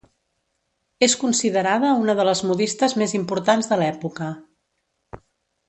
[1.07, 4.31] És considerada una de les modistes més importants de l'època.